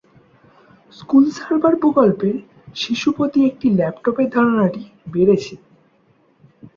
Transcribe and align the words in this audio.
School 0.93 1.23
server 1.37 1.73
প্রকল্পের 1.81 2.35
শিশু 2.75 3.09
প্রতি 3.17 3.39
একটি 3.49 3.67
ল্যাপটপের 3.77 4.27
ধারণাটি 4.35 4.81
বেড়েছে। 5.07 5.53